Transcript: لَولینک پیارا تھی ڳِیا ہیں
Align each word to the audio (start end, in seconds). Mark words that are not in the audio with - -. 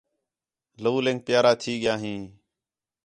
لَولینک 0.81 1.19
پیارا 1.27 1.53
تھی 1.61 1.73
ڳِیا 1.81 1.95
ہیں 2.01 2.19